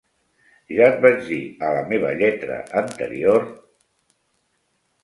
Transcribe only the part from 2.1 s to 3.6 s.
lletra anterior...